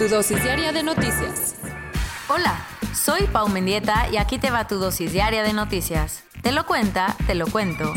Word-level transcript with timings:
Tu 0.00 0.08
dosis 0.08 0.42
diaria 0.42 0.72
de 0.72 0.82
noticias. 0.82 1.56
Hola, 2.30 2.58
soy 2.94 3.26
Pau 3.26 3.50
Mendieta 3.50 4.08
y 4.10 4.16
aquí 4.16 4.38
te 4.38 4.50
va 4.50 4.66
tu 4.66 4.76
dosis 4.76 5.12
diaria 5.12 5.42
de 5.42 5.52
noticias. 5.52 6.24
Te 6.40 6.52
lo 6.52 6.64
cuenta, 6.64 7.14
te 7.26 7.34
lo 7.34 7.46
cuento. 7.46 7.92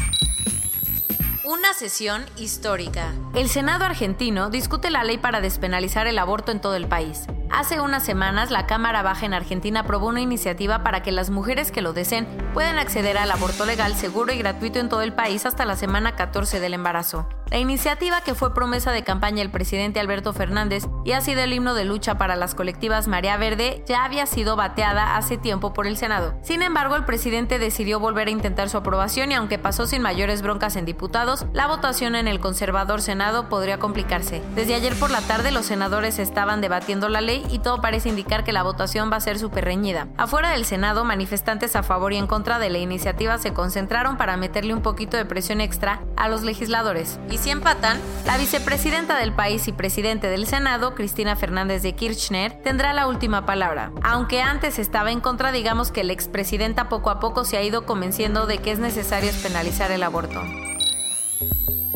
Una 1.46 1.74
sesión 1.74 2.26
histórica. 2.36 3.14
El 3.34 3.48
Senado 3.48 3.86
argentino 3.86 4.50
discute 4.50 4.90
la 4.90 5.06
ley 5.06 5.18
para 5.18 5.40
despenalizar 5.40 6.06
el 6.06 6.20
aborto 6.20 6.52
en 6.52 6.60
todo 6.60 6.76
el 6.76 6.90
país. 6.90 7.22
Hace 7.50 7.80
unas 7.80 8.04
semanas, 8.04 8.52
la 8.52 8.68
Cámara 8.68 9.02
Baja 9.02 9.26
en 9.26 9.34
Argentina 9.34 9.80
aprobó 9.80 10.08
una 10.08 10.20
iniciativa 10.20 10.84
para 10.84 11.04
que 11.04 11.14
las 11.14 11.30
mujeres 11.30 11.72
que 11.72 11.82
lo 11.82 11.94
deseen 11.94 12.28
puedan 12.54 12.78
acceder 12.78 13.18
al 13.18 13.32
aborto 13.32 13.66
legal, 13.66 13.96
seguro 13.96 14.32
y 14.32 14.38
gratuito 14.38 14.80
en 14.80 14.90
todo 14.90 15.02
el 15.02 15.14
país 15.14 15.46
hasta 15.46 15.66
la 15.66 15.76
semana 15.76 16.16
14 16.16 16.60
del 16.60 16.76
embarazo. 16.76 17.28
La 17.50 17.60
iniciativa, 17.60 18.22
que 18.22 18.34
fue 18.34 18.54
promesa 18.54 18.92
de 18.92 19.04
campaña 19.04 19.44
del 19.44 19.52
presidente 19.52 20.00
Alberto 20.00 20.34
Fernández 20.34 20.88
y 21.06 21.12
ha 21.12 21.22
sido 21.22 21.42
el 21.42 21.54
himno 21.54 21.76
de 21.76 21.86
lucha 21.86 22.18
para 22.18 22.36
las 22.36 22.56
colectivas 22.56 23.08
Marea 23.08 23.38
Verde, 23.38 23.84
ya 23.86 24.06
había 24.06 24.26
sido 24.26 24.56
bateada 24.56 25.18
hace 25.18 25.38
tiempo 25.38 25.72
por 25.72 25.86
el 25.86 25.96
Senado. 25.96 26.34
Sin 26.42 26.64
embargo, 26.64 26.96
el 26.96 27.06
presidente 27.06 27.60
decidió 27.60 28.00
volver 28.00 28.28
a 28.28 28.32
intentar 28.32 28.70
su 28.70 28.78
aprobación 28.78 29.32
y 29.32 29.36
aunque 29.36 29.60
pasó 29.60 29.86
sin 29.86 30.02
mayores 30.02 30.42
broncas 30.42 30.76
en 30.78 30.86
diputados, 30.86 31.46
la 31.54 31.68
votación 31.68 32.16
en 32.16 32.28
el 32.28 32.40
conservador 32.40 33.02
Senado 33.02 33.50
podría 33.50 33.78
complicarse. 33.78 34.42
Desde 34.56 34.74
ayer 34.74 34.96
por 34.96 35.12
la 35.12 35.22
tarde 35.22 35.52
los 35.52 35.68
senadores 35.68 36.18
estaban 36.18 36.60
debatiendo 36.60 37.08
la 37.08 37.22
ley 37.22 37.46
y 37.52 37.60
todo 37.60 37.82
parece 37.82 38.10
indicar 38.10 38.44
que 38.44 38.54
la 38.54 38.64
votación 38.64 39.12
va 39.12 39.18
a 39.18 39.22
ser 39.22 39.38
súper 39.38 39.66
reñida. 39.66 40.08
Afuera 40.18 40.50
del 40.50 40.66
Senado, 40.66 41.04
manifestantes 41.04 41.76
a 41.76 41.84
favor 41.84 42.14
y 42.14 42.18
en 42.18 42.26
contra 42.26 42.43
de 42.44 42.70
la 42.70 42.78
iniciativa 42.78 43.38
se 43.38 43.54
concentraron 43.54 44.18
para 44.18 44.36
meterle 44.36 44.74
un 44.74 44.82
poquito 44.82 45.16
de 45.16 45.26
presión 45.26 45.62
extra 45.62 46.02
a 46.18 46.28
los 46.28 46.44
legisladores. 46.44 47.20
Y 47.32 47.38
si 47.38 47.50
empatan, 47.50 48.00
la 48.26 48.38
vicepresidenta 48.38 49.18
del 49.18 49.32
país 49.32 49.68
y 49.70 49.72
presidente 49.72 50.28
del 50.28 50.46
Senado, 50.46 50.94
Cristina 50.94 51.38
Fernández 51.38 51.82
de 51.82 51.94
Kirchner, 51.94 52.62
tendrá 52.62 52.92
la 52.94 53.08
última 53.08 53.46
palabra. 53.46 53.92
Aunque 54.04 54.42
antes 54.42 54.78
estaba 54.78 55.12
en 55.12 55.22
contra, 55.22 55.54
digamos 55.54 55.92
que 55.92 56.04
la 56.04 56.14
expresidenta 56.14 56.90
poco 56.90 57.10
a 57.10 57.20
poco 57.20 57.46
se 57.46 57.58
ha 57.58 57.64
ido 57.64 57.86
convenciendo 57.86 58.46
de 58.46 58.58
que 58.58 58.72
es 58.72 58.80
necesario 58.80 59.32
penalizar 59.42 59.92
el 59.92 60.04
aborto. 60.04 60.42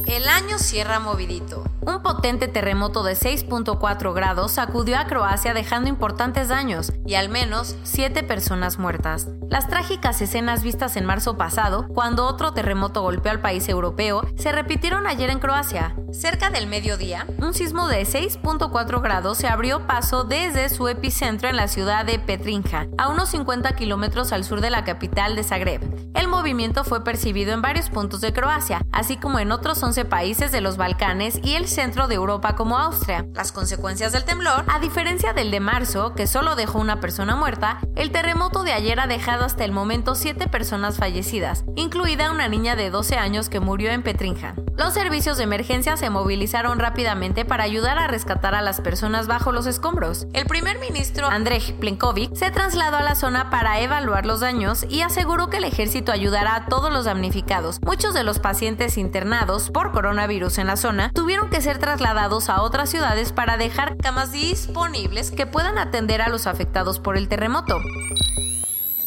El 0.08 0.30
año 0.30 0.58
cierra 0.58 1.02
movidito. 1.02 1.66
Un 1.82 2.02
potente 2.02 2.48
terremoto 2.48 3.04
de 3.04 3.14
6.4 3.14 4.14
grados 4.14 4.54
sacudió 4.54 4.98
a 4.98 5.06
Croacia 5.06 5.54
dejando 5.54 5.90
importantes 5.90 6.48
daños 6.48 6.94
y 7.06 7.16
al 7.16 7.28
menos 7.28 7.76
7 7.84 8.24
personas 8.24 8.80
muertas. 8.80 9.28
Las 9.50 9.68
trágicas 9.68 10.22
escenas 10.22 10.64
vistas 10.64 10.96
en 10.96 11.04
marzo 11.04 11.36
pasado, 11.36 11.90
cuando 11.90 12.26
otro 12.26 12.54
terremoto 12.54 13.02
golpeó 13.02 13.34
al 13.34 13.42
país 13.42 13.68
europeo, 13.68 14.22
se 14.38 14.54
repitieron 14.54 15.08
ayer 15.08 15.30
en 15.30 15.40
Croacia. 15.40 15.94
Cerca 16.18 16.50
del 16.50 16.66
mediodía, 16.66 17.28
un 17.38 17.54
sismo 17.54 17.88
de 17.88 18.02
6.4 18.02 19.04
grados 19.04 19.38
se 19.38 19.48
abrió 19.48 19.86
paso 19.86 20.24
desde 20.24 20.68
su 20.70 20.88
epicentro 20.88 21.48
en 21.48 21.56
la 21.56 21.68
ciudad 21.68 22.06
de 22.06 22.18
Petrinja, 22.18 22.88
a 22.98 23.10
unos 23.10 23.30
50 23.30 23.76
kilómetros 23.76 24.32
al 24.32 24.44
sur 24.44 24.60
de 24.60 24.72
la 24.72 24.84
capital 24.84 25.36
de 25.36 25.44
Zagreb. 25.44 25.80
El 26.16 26.28
movimiento 26.28 26.84
fue 26.84 27.04
percibido 27.04 27.54
en 27.54 27.62
varios 27.62 27.92
puntos 27.92 28.20
de 28.22 28.34
Croacia, 28.34 28.82
así 28.92 29.18
como 29.18 29.38
en 29.38 29.52
otros 29.52 29.84
11 29.84 30.06
países 30.06 30.52
de 30.52 30.60
los 30.60 30.76
Balcanes 30.76 31.40
y 31.44 31.54
el 31.54 31.68
centro 31.68 32.08
de 32.08 32.16
Europa 32.16 32.56
como 32.56 32.80
Austria. 32.80 33.28
Las 33.36 33.52
consecuencias 33.52 34.12
del 34.12 34.26
temblor, 34.26 34.66
a 34.70 34.80
diferencia 34.80 35.34
del 35.34 35.52
de 35.52 35.60
marzo, 35.60 36.16
que 36.16 36.26
solo 36.26 36.56
dejó 36.56 36.80
una 36.80 37.00
persona 37.00 37.36
muerta, 37.36 37.78
el 37.96 38.10
terremoto 38.10 38.64
de 38.64 38.74
ayer 38.74 39.00
ha 39.00 39.06
dejado 39.06 39.46
hasta 39.46 39.66
el 39.66 39.72
momento 39.72 40.16
7 40.16 40.48
personas 40.48 40.98
fallecidas, 40.98 41.64
incluida 41.76 42.32
una 42.32 42.48
niña 42.48 42.76
de 42.76 42.90
12 42.90 43.18
años 43.18 43.50
que 43.50 43.60
murió 43.60 43.92
en 43.92 44.02
Petrinja. 44.02 44.56
Los 44.78 44.94
servicios 44.94 45.38
de 45.38 45.44
emergencia 45.44 45.98
se 45.98 46.07
movilizaron 46.10 46.80
rápidamente 46.80 47.46
para 47.46 47.64
ayudar 47.64 47.98
a 47.98 48.08
rescatar 48.08 48.56
a 48.56 48.62
las 48.62 48.82
personas 48.82 49.28
bajo 49.28 49.52
los 49.52 49.66
escombros. 49.66 50.28
El 50.34 50.46
primer 50.46 50.80
ministro 50.80 51.28
Andrej 51.28 51.78
Plenkovic 51.80 52.36
se 52.36 52.52
trasladó 52.52 52.98
a 52.98 53.04
la 53.04 53.16
zona 53.16 53.50
para 53.50 53.80
evaluar 53.80 54.26
los 54.26 54.40
daños 54.40 54.86
y 54.90 55.02
aseguró 55.02 55.50
que 55.50 55.58
el 55.58 55.64
ejército 55.64 56.12
ayudará 56.12 56.56
a 56.56 56.66
todos 56.66 56.92
los 56.92 57.06
damnificados. 57.06 57.80
Muchos 57.82 58.14
de 58.14 58.24
los 58.24 58.40
pacientes 58.40 58.98
internados 58.98 59.70
por 59.70 59.92
coronavirus 59.92 60.58
en 60.58 60.68
la 60.68 60.78
zona 60.78 61.12
tuvieron 61.14 61.50
que 61.50 61.62
ser 61.62 61.78
trasladados 61.78 62.50
a 62.50 62.62
otras 62.62 62.90
ciudades 62.90 63.32
para 63.32 63.58
dejar 63.58 63.98
camas 63.98 64.32
disponibles 64.32 65.32
que 65.32 65.46
puedan 65.46 65.78
atender 65.78 66.22
a 66.22 66.30
los 66.30 66.48
afectados 66.48 67.00
por 67.00 67.18
el 67.18 67.28
terremoto. 67.28 67.80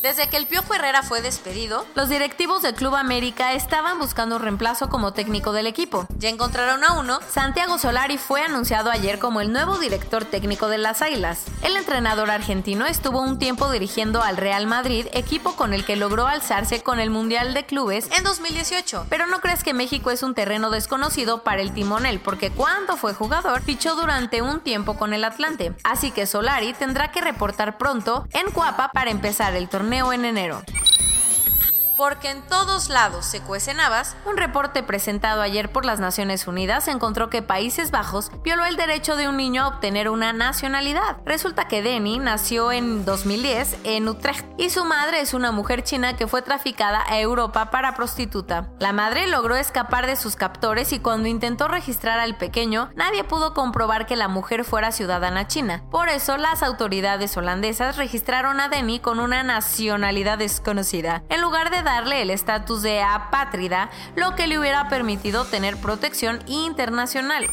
Desde 0.03 0.29
que 0.29 0.39
el 0.39 0.47
Piojo 0.47 0.73
Herrera 0.73 1.03
fue 1.03 1.21
despedido, 1.21 1.85
los 1.95 2.09
directivos 2.09 2.63
del 2.63 2.75
Club 2.75 2.95
América 2.95 3.53
estaban 3.53 3.99
buscando 3.99 4.37
un 4.37 4.43
reemplazo 4.43 4.89
como 4.89 5.13
técnico 5.13 5.53
del 5.53 5.67
equipo. 5.67 6.07
Ya 6.17 6.31
encontraron 6.31 6.83
a 6.85 6.95
uno, 6.99 7.21
Santiago 7.29 7.77
Solari 7.77 8.17
fue 8.17 8.43
anunciado 8.43 8.91
ayer 8.91 9.19
como 9.19 9.43
el 9.43 9.53
nuevo 9.53 9.79
director 9.79 10.25
técnico 10.25 10.69
de 10.69 10.79
las 10.79 11.03
Águilas. 11.03 11.45
El 11.63 11.77
entrenador 11.77 12.31
argentino 12.31 12.87
estuvo 12.87 13.21
un 13.21 13.39
tiempo 13.39 13.71
dirigiendo 13.71 14.23
al 14.23 14.39
Real 14.39 14.67
Madrid, 14.67 15.07
equipo 15.13 15.55
con 15.55 15.75
el 15.75 15.85
que 15.85 15.97
logró 15.97 16.27
alzarse 16.27 16.83
con 16.83 16.99
el 16.99 17.11
Mundial 17.11 17.53
de 17.53 17.67
Clubes 17.67 18.09
en 18.17 18.25
2018. 18.25 19.05
Pero 19.11 19.27
no 19.27 19.41
crees 19.41 19.63
que 19.63 19.75
México 19.75 20.11
es 20.11 20.23
un 20.23 20.35
terreno 20.35 20.71
desconocido 20.71 21.43
para 21.45 21.61
el 21.61 21.75
timonel, 21.75 22.21
porque 22.21 22.51
cuando 22.51 22.97
fue 22.97 23.13
jugador 23.13 23.61
fichó 23.61 23.97
durante 23.97 24.41
un 24.41 24.61
tiempo 24.61 24.97
con 24.97 25.13
el 25.13 25.25
Atlante. 25.25 25.75
Así 25.85 26.11
que 26.11 26.27
Solari 26.27 26.73
tendrá 26.73 27.11
que 27.11 27.21
reportar 27.21 27.77
pronto 27.77 28.27
en 28.31 28.51
Cuapa 28.51 28.93
para 28.95 29.11
empezar 29.11 29.55
el 29.55 29.69
torneo 29.69 29.90
en 29.93 30.25
enero 30.25 30.63
porque 32.01 32.31
en 32.31 32.41
todos 32.41 32.89
lados 32.89 33.27
se 33.27 33.43
cuecen 33.43 33.79
habas, 33.79 34.17
un 34.25 34.39
reporte 34.39 34.83
presentado 34.83 35.43
ayer 35.43 35.71
por 35.71 35.85
las 35.85 36.01
Naciones 36.01 36.47
Unidas 36.47 36.89
encontró 36.89 37.29
que 37.29 37.43
Países 37.43 37.91
Bajos 37.91 38.33
violó 38.43 38.65
el 38.65 38.77
derecho 38.77 39.17
de 39.17 39.29
un 39.29 39.37
niño 39.37 39.65
a 39.65 39.69
obtener 39.69 40.09
una 40.09 40.33
nacionalidad. 40.33 41.19
Resulta 41.27 41.69
que 41.69 41.83
Denny 41.83 42.19
nació 42.19 42.73
en 42.73 43.05
2010 43.05 43.81
en 43.85 44.09
Utrecht 44.09 44.47
y 44.57 44.71
su 44.71 44.87
madre 44.87 45.21
es 45.21 45.35
una 45.35 45.53
mujer 45.53 45.83
china 45.83 46.17
que 46.17 46.27
fue 46.27 46.41
traficada 46.41 47.05
a 47.07 47.21
Europa 47.21 47.71
para 47.71 47.95
prostituta. 47.95 48.71
La 48.79 48.95
madre 48.95 49.27
logró 49.27 49.57
escapar 49.57 50.07
de 50.07 50.17
sus 50.17 50.37
captores 50.37 50.95
y 50.95 51.01
cuando 51.01 51.29
intentó 51.29 51.69
registrar 51.69 52.19
al 52.19 52.39
pequeño, 52.39 52.89
nadie 52.95 53.25
pudo 53.25 53.53
comprobar 53.53 54.07
que 54.07 54.17
la 54.17 54.29
mujer 54.29 54.65
fuera 54.65 54.91
ciudadana 54.91 55.49
china. 55.49 55.83
Por 55.91 56.09
eso 56.09 56.39
las 56.39 56.63
autoridades 56.63 57.37
holandesas 57.37 57.99
registraron 57.99 58.59
a 58.59 58.71
Denny 58.71 59.01
con 59.01 59.21
una 59.21 59.43
nacionalidad 59.43 60.39
desconocida, 60.39 61.25
en 61.29 61.43
lugar 61.43 61.69
de 61.69 61.90
darle 61.91 62.23
el 62.23 62.31
estatus 62.31 62.83
de 62.83 63.03
apátrida, 63.03 63.91
lo 64.15 64.37
que 64.37 64.47
le 64.47 64.59
hubiera 64.59 64.89
permitido 64.89 65.45
tener 65.45 65.77
protección 65.77 66.41
internacional. 66.47 67.47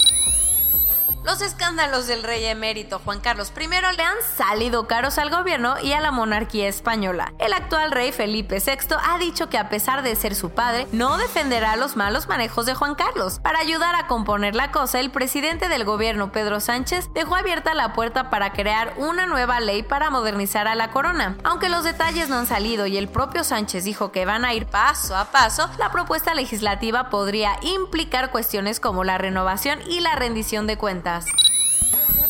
Los 1.27 1.41
escándalos 1.41 2.07
del 2.07 2.23
rey 2.23 2.45
emérito 2.45 3.01
Juan 3.03 3.19
Carlos 3.19 3.51
I 3.53 3.67
le 3.67 4.01
han 4.01 4.15
salido 4.37 4.87
caros 4.87 5.17
al 5.17 5.29
gobierno 5.29 5.75
y 5.77 5.91
a 5.91 5.99
la 5.99 6.11
monarquía 6.11 6.69
española. 6.69 7.33
El 7.37 7.51
actual 7.51 7.91
rey 7.91 8.13
Felipe 8.13 8.63
VI 8.65 8.95
ha 9.05 9.17
dicho 9.17 9.49
que 9.49 9.57
a 9.57 9.67
pesar 9.67 10.03
de 10.03 10.15
ser 10.15 10.35
su 10.35 10.51
padre, 10.51 10.87
no 10.93 11.17
defenderá 11.17 11.75
los 11.75 11.97
malos 11.97 12.29
manejos 12.29 12.65
de 12.65 12.75
Juan 12.75 12.95
Carlos. 12.95 13.39
Para 13.39 13.59
ayudar 13.59 13.93
a 13.95 14.07
componer 14.07 14.55
la 14.55 14.71
cosa, 14.71 15.01
el 15.01 15.11
presidente 15.11 15.67
del 15.67 15.83
gobierno 15.83 16.31
Pedro 16.31 16.61
Sánchez 16.61 17.09
dejó 17.13 17.35
abierta 17.35 17.73
la 17.73 17.91
puerta 17.91 18.29
para 18.29 18.53
crear 18.53 18.93
una 18.95 19.25
nueva 19.25 19.59
ley 19.59 19.83
para 19.83 20.09
modernizar 20.09 20.65
a 20.69 20.75
la 20.75 20.91
corona. 20.91 21.35
Aunque 21.43 21.67
los 21.67 21.83
detalles 21.83 22.29
no 22.29 22.37
han 22.37 22.47
salido 22.47 22.87
y 22.87 22.95
el 22.95 23.09
propio 23.09 23.43
Sánchez 23.43 23.83
dijo 23.83 24.13
que 24.13 24.25
van 24.25 24.45
a 24.45 24.53
ir 24.53 24.65
paso 24.65 25.13
a 25.13 25.25
paso, 25.25 25.69
la 25.77 25.91
propuesta 25.91 26.33
legislativa 26.33 27.09
podría 27.09 27.59
implicar 27.63 28.31
cuestiones 28.31 28.79
como 28.79 29.03
la 29.03 29.17
renovación 29.17 29.81
y 29.89 29.99
la 29.99 30.15
rendición 30.15 30.67
de 30.67 30.77
cuentas. 30.77 31.16
podcast. 31.17 31.46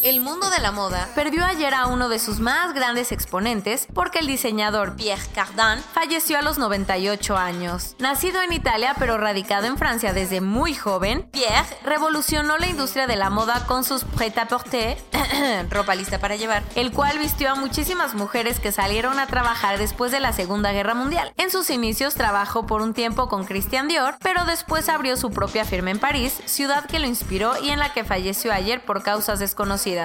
El 0.07 0.21
mundo 0.21 0.49
de 0.49 0.59
la 0.59 0.71
moda 0.71 1.09
perdió 1.15 1.43
ayer 1.43 1.73
a 1.73 1.87
uno 1.87 2.07
de 2.07 2.19
sus 2.19 2.39
más 2.39 2.73
grandes 2.73 3.11
exponentes 3.11 3.89
porque 3.93 4.19
el 4.19 4.27
diseñador 4.27 4.95
Pierre 4.95 5.27
Cardin 5.35 5.83
falleció 5.93 6.39
a 6.39 6.41
los 6.41 6.57
98 6.57 7.35
años. 7.35 7.97
Nacido 7.99 8.41
en 8.41 8.53
Italia 8.53 8.95
pero 8.97 9.17
radicado 9.17 9.67
en 9.67 9.77
Francia 9.77 10.13
desde 10.13 10.39
muy 10.39 10.73
joven, 10.73 11.27
Pierre 11.33 11.67
revolucionó 11.83 12.57
la 12.57 12.67
industria 12.67 13.05
de 13.05 13.17
la 13.17 13.29
moda 13.29 13.65
con 13.65 13.83
sus 13.83 14.05
prêt-à-porter, 14.05 14.97
ropa 15.69 15.93
lista 15.93 16.19
para 16.19 16.37
llevar, 16.37 16.63
el 16.75 16.93
cual 16.93 17.19
vistió 17.19 17.51
a 17.51 17.55
muchísimas 17.55 18.13
mujeres 18.13 18.61
que 18.61 18.71
salieron 18.71 19.19
a 19.19 19.27
trabajar 19.27 19.77
después 19.77 20.13
de 20.13 20.21
la 20.21 20.31
Segunda 20.31 20.71
Guerra 20.71 20.93
Mundial. 20.93 21.33
En 21.35 21.51
sus 21.51 21.69
inicios 21.69 22.15
trabajó 22.15 22.65
por 22.65 22.81
un 22.81 22.93
tiempo 22.93 23.27
con 23.27 23.43
Christian 23.43 23.89
Dior, 23.89 24.15
pero 24.23 24.45
después 24.45 24.87
abrió 24.87 25.17
su 25.17 25.31
propia 25.31 25.65
firma 25.65 25.91
en 25.91 25.99
París, 25.99 26.39
ciudad 26.45 26.85
que 26.85 26.99
lo 26.99 27.07
inspiró 27.07 27.61
y 27.61 27.71
en 27.71 27.79
la 27.79 27.91
que 27.91 28.05
falleció 28.05 28.53
ayer 28.53 28.85
por 28.85 29.03
causas 29.03 29.39
desconocidas. 29.39 29.96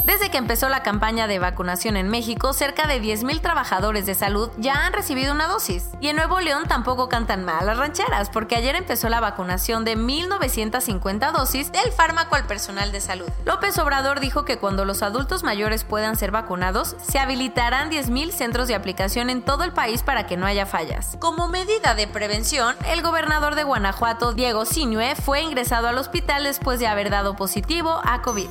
Desde 0.06 0.32
que 0.32 0.38
empezó 0.38 0.68
la 0.68 0.82
campaña 0.82 1.28
de 1.28 1.38
vacunación 1.38 1.96
en 1.96 2.10
México, 2.10 2.54
cerca 2.54 2.88
de 2.88 3.02
10.000 3.02 3.40
trabajadores 3.40 4.06
de 4.06 4.16
salud 4.16 4.50
ya 4.58 4.86
han 4.86 4.94
recibido 4.94 5.32
una 5.32 5.48
dosis. 5.48 5.90
Y 6.00 6.08
en 6.08 6.16
Nuevo 6.16 6.40
León 6.40 6.64
tampoco 6.68 7.08
cantan 7.08 7.46
mal 7.46 7.66
las 7.66 7.78
rancheras, 7.78 8.30
porque 8.30 8.56
ayer 8.56 8.76
empezó 8.76 9.10
la 9.10 9.20
vacunación 9.20 9.86
de 9.86 9.98
1.950 9.98 11.32
dosis 11.32 11.72
del 11.72 11.92
fármaco 11.92 12.36
al 12.36 12.48
personal 12.48 12.92
de 12.92 13.00
salud. 13.00 13.30
López 13.46 13.78
Obrador 13.78 14.20
dijo 14.20 14.44
que 14.44 14.58
cuando 14.58 14.86
los 14.86 15.04
adultos 15.04 15.44
mayores 15.44 15.84
puedan 15.84 16.16
ser 16.16 16.32
vacunados, 16.32 16.96
se 17.02 17.20
habilitarán 17.20 17.92
10.000 17.92 18.32
centros 18.32 18.68
de 18.68 18.76
aplicación 18.76 19.30
en 19.30 19.44
todo 19.44 19.64
el 19.64 19.72
país 19.72 20.02
para 20.02 20.26
que 20.26 20.36
no 20.38 20.48
haya 20.48 20.66
fallas. 20.66 21.16
Como 21.20 21.48
medida 21.48 21.94
de 21.94 22.08
prevención, 22.08 22.76
el 22.88 23.04
gobernador 23.04 23.54
de 23.56 23.64
Guanajuato, 23.64 24.34
Diego 24.34 24.66
Sinue, 24.66 25.16
fue 25.16 25.42
ingresado 25.42 25.88
al 25.88 25.98
hospital 25.98 26.44
después 26.44 26.80
de 26.80 26.88
haber 26.88 27.12
dado 27.12 27.36
positivo 27.36 28.02
a 28.04 28.22
COVID. 28.22 28.48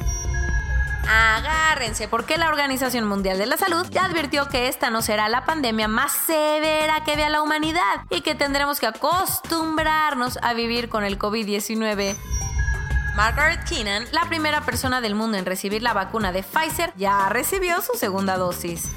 Agárrense, 1.08 2.08
porque 2.08 2.38
la 2.38 2.48
Organización 2.48 3.06
Mundial 3.06 3.38
de 3.38 3.46
la 3.46 3.56
Salud 3.56 3.86
ya 3.90 4.04
advirtió 4.04 4.48
que 4.48 4.68
esta 4.68 4.90
no 4.90 5.02
será 5.02 5.28
la 5.28 5.44
pandemia 5.44 5.88
más 5.88 6.12
severa 6.12 7.02
que 7.04 7.16
vea 7.16 7.30
la 7.30 7.42
humanidad 7.42 8.04
y 8.10 8.20
que 8.20 8.34
tendremos 8.34 8.80
que 8.80 8.86
acostumbrarnos 8.86 10.38
a 10.42 10.52
vivir 10.54 10.88
con 10.88 11.04
el 11.04 11.18
COVID-19. 11.18 12.16
Margaret 13.16 13.64
Keenan, 13.64 14.06
la 14.12 14.24
primera 14.28 14.60
persona 14.60 15.00
del 15.00 15.14
mundo 15.14 15.36
en 15.36 15.46
recibir 15.46 15.82
la 15.82 15.92
vacuna 15.92 16.32
de 16.32 16.42
Pfizer, 16.42 16.92
ya 16.96 17.28
recibió 17.28 17.82
su 17.82 17.94
segunda 17.94 18.36
dosis. 18.36 18.90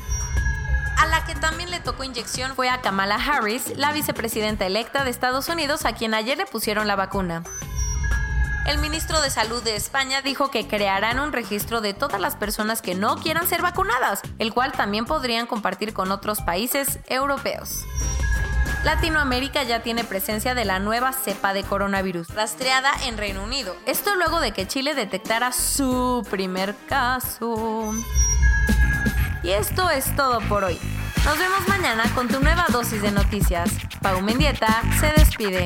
A 0.98 1.08
la 1.08 1.26
que 1.26 1.36
también 1.36 1.72
le 1.72 1.80
tocó 1.80 2.04
inyección 2.04 2.56
fue 2.56 2.70
a 2.70 2.82
Kamala 2.82 3.16
Harris, 3.16 3.76
la 3.76 3.92
vicepresidenta 3.92 4.66
electa 4.66 5.04
de 5.04 5.10
Estados 5.10 5.50
Unidos, 5.50 5.86
a 5.86 5.94
quien 5.94 6.14
ayer 6.14 6.38
le 6.38 6.46
pusieron 6.46 6.88
la 6.88 6.96
vacuna. 6.96 7.44
El 8.66 8.78
ministro 8.78 9.20
de 9.20 9.30
Salud 9.30 9.62
de 9.62 9.76
España 9.76 10.22
dijo 10.22 10.50
que 10.50 10.68
crearán 10.68 11.20
un 11.20 11.34
registro 11.34 11.82
de 11.82 11.94
todas 11.94 12.22
las 12.22 12.38
personas 12.38 12.82
que 12.82 12.96
no 12.96 13.18
quieran 13.18 13.46
ser 13.46 13.62
vacunadas, 13.62 14.22
el 14.40 14.54
cual 14.54 14.72
también 14.72 15.06
podrían 15.06 15.48
compartir 15.48 15.94
con 15.94 16.12
otros 16.12 16.40
países 16.40 17.00
europeos. 17.08 17.86
Latinoamérica 18.86 19.64
ya 19.64 19.82
tiene 19.82 20.06
presencia 20.06 20.56
de 20.56 20.64
la 20.64 20.80
nueva 20.80 21.12
cepa 21.12 21.54
de 21.54 21.64
coronavirus, 21.64 22.30
rastreada 22.30 22.92
en 23.06 23.18
Reino 23.18 23.44
Unido. 23.44 23.76
Esto 23.86 24.16
luego 24.16 24.40
de 24.40 24.52
que 24.52 24.68
Chile 24.68 24.96
detectara 24.96 25.52
su 25.52 26.26
primer 26.30 26.74
caso. 26.88 27.94
Y 29.44 29.50
esto 29.50 29.90
es 29.90 30.16
todo 30.16 30.40
por 30.48 30.64
hoy. 30.64 30.80
Nos 31.26 31.38
vemos 31.38 31.68
mañana 31.68 32.04
con 32.16 32.30
tu 32.30 32.40
nueva 32.40 32.66
dosis 32.70 33.02
de 33.02 33.12
noticias. 33.12 33.70
Pau 34.02 34.22
Mendieta 34.22 34.82
se 35.00 35.08
despide. 35.18 35.66